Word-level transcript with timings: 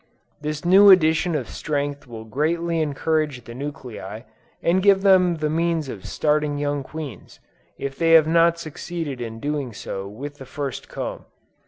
This 0.41 0.65
new 0.65 0.89
addition 0.89 1.35
of 1.35 1.47
strength 1.47 2.07
will 2.07 2.25
greatly 2.25 2.81
encourage 2.81 3.43
the 3.43 3.53
nuclei, 3.53 4.21
and 4.63 4.81
give 4.81 5.03
them 5.03 5.35
the 5.35 5.47
means 5.51 5.89
of 5.89 6.05
starting 6.07 6.57
young 6.57 6.81
queens, 6.81 7.39
if 7.77 7.99
they 7.99 8.13
have 8.13 8.25
not 8.25 8.57
succeeded 8.57 9.21
in 9.21 9.39
doing 9.39 9.73
so 9.73 10.07
with 10.07 10.39
the 10.39 10.45
first 10.47 10.89
comb. 10.89 11.25